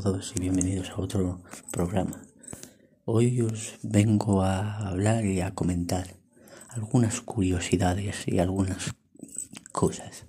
[0.00, 2.22] todos y bienvenidos a otro programa.
[3.04, 6.16] Hoy os vengo a hablar y a comentar
[6.68, 8.94] algunas curiosidades y algunas
[9.72, 10.24] cosas.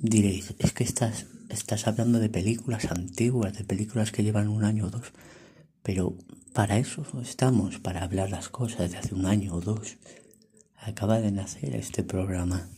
[0.00, 4.86] Diréis, es que estás, estás hablando de películas antiguas, de películas que llevan un año
[4.86, 5.12] o dos,
[5.82, 6.16] pero
[6.54, 9.98] para eso estamos, para hablar las cosas de hace un año o dos.
[10.76, 12.70] Acaba de nacer este programa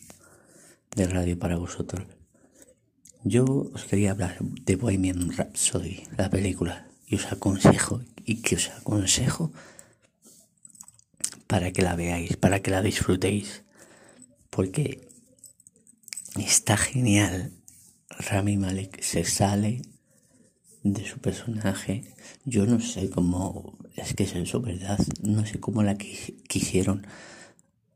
[0.96, 2.17] de radio para vosotros.
[3.24, 8.70] Yo os quería hablar de Bohemian Rhapsody, la película, y os aconsejo, y que os
[8.70, 9.50] aconsejo
[11.48, 13.64] para que la veáis, para que la disfrutéis,
[14.50, 15.08] porque
[16.36, 17.52] está genial.
[18.10, 19.82] Rami Malek se sale
[20.82, 22.14] de su personaje.
[22.44, 24.98] Yo no sé cómo, es que es eso, ¿verdad?
[25.22, 27.06] No sé cómo la quisieron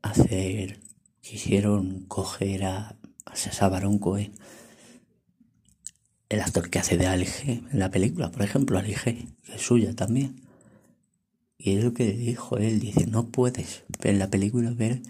[0.02, 0.80] hacer,
[1.20, 2.96] quisieron coger a,
[3.26, 4.32] a Cohen
[6.32, 9.94] el actor que hace de Alige en la película, por ejemplo, Alige, que es suya
[9.94, 10.40] también.
[11.58, 15.02] Y es lo que dijo él, dice, no puedes en la película ver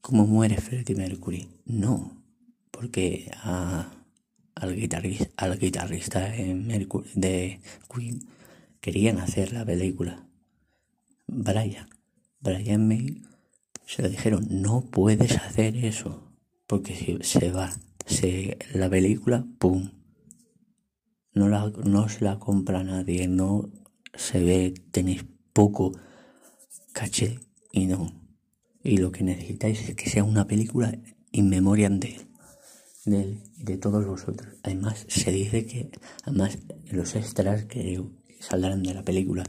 [0.00, 1.48] cómo muere Freddie Mercury.
[1.66, 2.22] No,
[2.70, 7.60] porque al, guitarrista, al guitarrista de
[7.92, 8.28] Queen
[8.80, 10.24] querían hacer la película.
[11.26, 11.88] Brian,
[12.38, 13.22] Brian May,
[13.86, 16.22] se lo dijeron, no puedes hacer eso,
[16.68, 17.72] porque se va
[18.10, 19.90] se, la película, ¡pum!
[21.32, 23.70] No, la, no se la compra nadie, no
[24.14, 25.92] se ve, tenéis poco
[26.92, 27.38] caché
[27.72, 28.20] y no.
[28.82, 30.98] Y lo que necesitáis es que sea una película
[31.30, 32.20] in memoriam de,
[33.04, 34.56] de, de todos vosotros.
[34.62, 35.90] Además, se dice que,
[36.24, 36.58] además,
[36.90, 38.02] los extras que
[38.40, 39.44] saldrán de la película,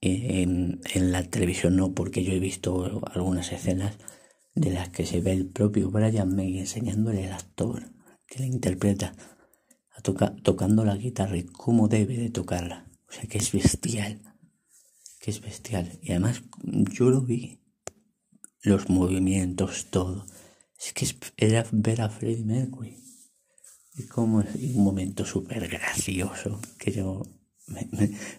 [0.00, 3.98] en, en la televisión no, porque yo he visto algunas escenas
[4.56, 7.92] de las que se ve el propio Brian May enseñándole al actor
[8.26, 9.14] que la interpreta
[9.94, 12.90] a tocando la guitarra y cómo debe de tocarla.
[13.08, 14.20] O sea que es bestial,
[15.20, 15.98] que es bestial.
[16.02, 17.60] Y además yo lo vi,
[18.62, 20.26] los movimientos, todo.
[20.78, 21.06] Es que
[21.36, 22.96] era ver a Freddie Mercury.
[23.94, 27.22] Y como es un momento súper gracioso que yo
[27.66, 27.88] me,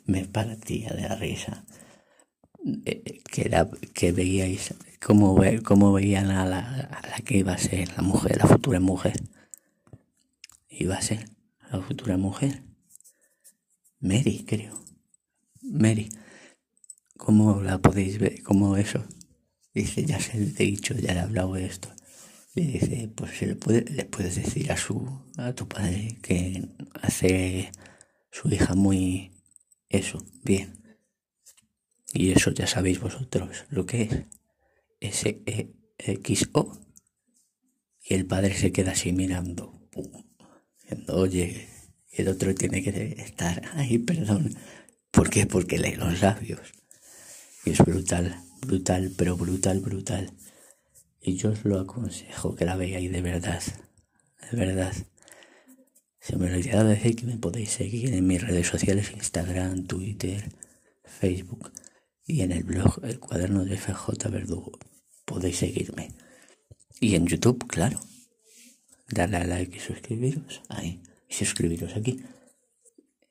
[0.06, 1.66] me partía de la risa.
[2.86, 4.74] Eh, que, era, que veíais
[5.04, 8.80] cómo, cómo veían a la, a la que iba a ser la mujer, la futura
[8.80, 9.22] mujer.
[10.70, 11.30] Iba a ser
[11.72, 12.64] la futura mujer.
[14.00, 14.80] Mary, creo.
[15.62, 16.10] Mary.
[17.18, 18.44] ¿Cómo la podéis ver?
[18.44, 19.04] ¿Cómo eso?
[19.74, 21.90] Dice, ya se le he dicho, ya le he hablado de esto.
[22.56, 26.70] Y dice, pues le, puede, le puedes decir a su a tu padre que
[27.02, 27.72] hace
[28.32, 29.32] su hija muy
[29.90, 30.82] eso, bien.
[32.14, 34.37] Y eso ya sabéis vosotros lo que es.
[35.00, 36.78] S-E-X-O.
[38.04, 39.74] Y el padre se queda así mirando.
[41.10, 41.68] oye,
[42.12, 43.62] el otro tiene que estar.
[43.74, 44.56] Ay, perdón.
[45.12, 45.46] ¿Por qué?
[45.46, 46.74] Porque lee los labios.
[47.66, 50.34] Y es brutal, brutal, pero brutal, brutal.
[51.22, 53.62] Y yo os lo aconsejo que la veáis de verdad.
[54.52, 54.94] De verdad.
[56.20, 60.50] Se me olvidaba decir que me podéis seguir en mis redes sociales, Instagram, Twitter,
[61.04, 61.72] Facebook
[62.28, 64.78] y en el blog El cuaderno de FJ Verdugo.
[65.26, 66.12] Podéis seguirme.
[67.00, 68.00] Y en YouTube, claro.
[69.10, 71.02] Darle a like y suscribiros ahí.
[71.30, 72.20] Y suscribiros aquí.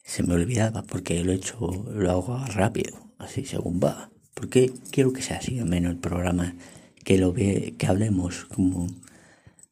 [0.02, 1.58] Se me olvidaba porque lo he hecho,
[1.92, 4.10] lo hago rápido, así según va.
[4.34, 6.56] Porque quiero que sea así, menos el programa,
[7.04, 8.86] que lo ve, que hablemos como,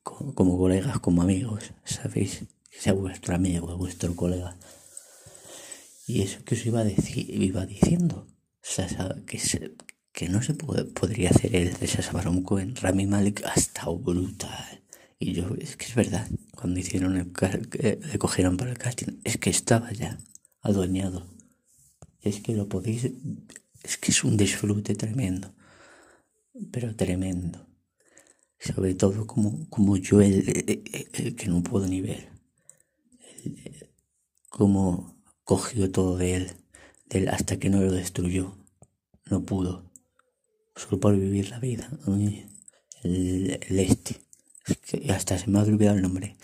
[0.03, 2.45] como, colegas, como amigos, ¿sabéis?
[2.71, 4.57] Que sea vuestro amigo, vuestro colega.
[6.07, 8.27] Y eso que os iba diciendo
[9.27, 9.41] que,
[10.13, 14.83] que no se podría hacer el de Sasa en Rami Malek ha estado brutal.
[15.19, 17.33] Y yo, es que es verdad, cuando hicieron el
[18.11, 20.19] le cogieron para el casting, es que estaba ya
[20.61, 21.27] adueñado.
[22.21, 23.11] Es que lo podéis,
[23.83, 25.55] es que es un disfrute tremendo,
[26.73, 27.67] pero tremendo.
[28.59, 30.83] Sobre todo como, como yo, el,
[31.13, 32.31] el, que no puedo ni ver,
[34.49, 36.64] como cogió todo de él
[37.31, 38.57] hasta que no lo destruyó.
[39.31, 39.91] No pudo.
[40.77, 41.91] Solo por vivir la vida.
[43.03, 44.21] El, este.
[44.87, 46.37] que hasta se me ha olvidado el nombre.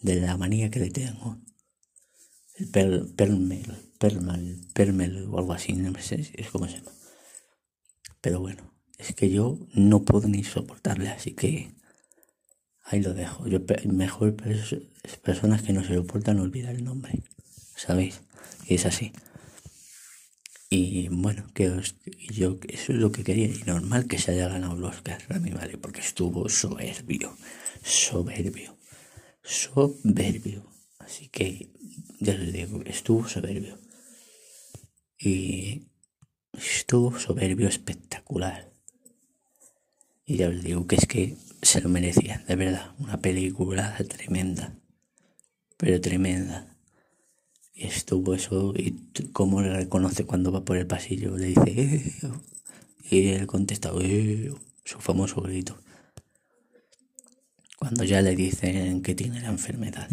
[0.00, 1.38] De la manía que le tengo.
[2.54, 5.72] El per, permel, permal, permel o algo así.
[5.72, 6.92] No sé es como se llama.
[8.20, 8.72] Pero bueno.
[8.98, 11.08] Es que yo no puedo ni soportarle.
[11.08, 11.74] Así que
[12.82, 13.46] ahí lo dejo.
[13.46, 14.36] Yo mejor
[15.22, 17.22] personas que no se soportan olvidar el nombre.
[17.76, 18.22] ¿Sabéis?
[18.66, 19.12] Y es así.
[20.68, 21.80] Y bueno, que
[22.32, 23.46] yo eso es lo que quería.
[23.46, 27.36] Y normal que se haya ganado el Oscar Rami Malek, porque estuvo soberbio,
[27.82, 28.76] soberbio,
[29.42, 30.66] soberbio.
[30.98, 31.70] Así que,
[32.20, 33.78] ya les digo, estuvo soberbio.
[35.18, 35.86] Y
[36.52, 38.72] estuvo soberbio espectacular.
[40.24, 42.94] Y ya les digo que es que se lo merecía, de verdad.
[42.98, 44.76] Una película tremenda.
[45.76, 46.75] Pero tremenda.
[47.76, 48.92] Estuvo eso, y
[49.34, 52.12] cómo le reconoce cuando va por el pasillo, le dice, eh",
[53.10, 54.50] y él contesta, eh",
[54.84, 55.78] su famoso grito.
[57.78, 60.08] Cuando ya le dicen que tiene la enfermedad.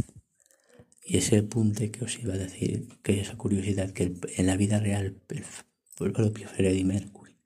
[1.05, 4.79] Y ese apunte que os iba a decir, que esa curiosidad, que en la vida
[4.79, 7.37] real el, propio Freddie Mercury,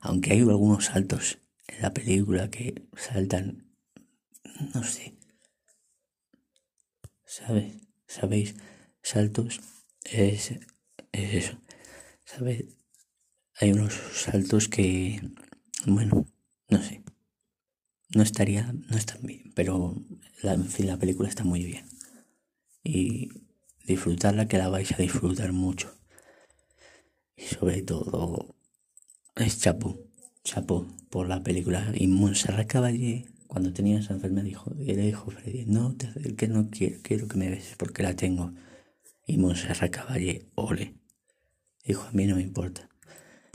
[0.00, 1.38] aunque hay algunos saltos
[1.68, 3.66] en la película que saltan,
[4.74, 5.14] no sé,
[7.26, 7.74] ¿sabes?
[8.06, 8.54] ¿Sabéis?
[9.06, 9.60] Saltos
[10.02, 10.50] es,
[11.12, 11.60] es eso,
[12.24, 12.64] ¿sabes?
[13.54, 15.22] Hay unos saltos que,
[15.86, 16.26] bueno,
[16.68, 17.04] no sé,
[18.16, 19.94] no estaría, no están bien, pero
[20.42, 21.86] la, en fin, la película está muy bien.
[22.82, 23.28] Y
[23.84, 25.96] disfrutarla que la vais a disfrutar mucho.
[27.36, 28.56] Y sobre todo,
[29.36, 30.00] es chapo,
[30.42, 31.92] chapo por la película.
[31.94, 36.70] Y Montserrat Caballé, cuando tenía esa enfermedad, dijo, le dijo Freddy, no te que no
[36.70, 38.52] quiero, quiero que me beses porque la tengo.
[39.26, 40.94] Y Montserrat Caballé, ole.
[41.84, 42.88] Dijo, a mí no me importa.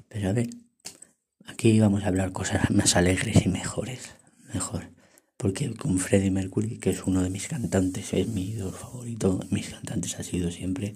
[0.09, 0.49] Pero a ver,
[1.45, 4.15] aquí vamos a hablar cosas más alegres y mejores.
[4.53, 4.91] Mejor.
[5.37, 9.69] Porque con Freddie Mercury, que es uno de mis cantantes, es mi ídolo favorito, mis
[9.69, 10.95] cantantes ha sido siempre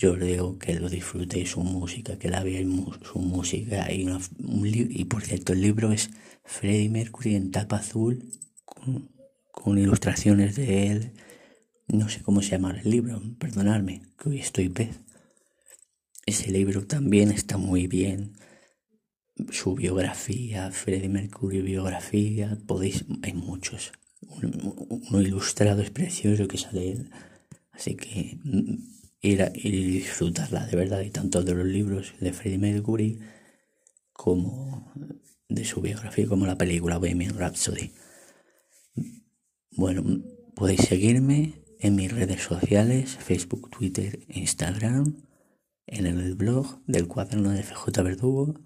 [0.00, 2.66] yo le digo que lo disfrutéis su música, que la veáis
[3.02, 3.92] su música.
[3.92, 6.08] Y, y por cierto, el libro es
[6.42, 8.24] Freddie Mercury en tapa azul,
[8.64, 11.12] con, ilustraciones de él.
[11.92, 15.00] No sé cómo se llama el libro, perdonadme, que hoy estoy pez.
[16.24, 18.36] Ese libro también está muy bien.
[19.50, 23.92] Su biografía, Freddie Mercury biografía, podéis, hay muchos.
[24.20, 27.10] Uno, ilustrado es precioso que sale él.
[27.72, 28.38] Así que
[29.22, 33.18] ir y disfrutarla de verdad, y tanto de los libros de Freddie Mercury
[34.12, 34.92] como
[35.48, 37.90] de su biografía, como la película Bohemian Rhapsody.
[39.72, 40.04] Bueno,
[40.54, 45.16] podéis seguirme en mis redes sociales, Facebook, Twitter e Instagram,
[45.86, 48.60] en el blog del cuaderno de FJ Verdugo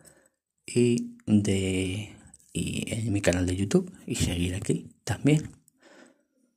[0.66, 2.12] y, de,
[2.52, 5.50] y en mi canal de YouTube y seguir aquí también.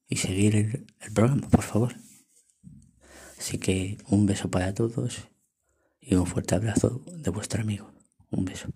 [0.10, 1.96] Y seguir el programa, por favor.
[3.38, 5.28] Así que un beso para todos
[6.02, 7.92] y un fuerte abrazo de vuestro amigo.
[8.32, 8.68] Un beso.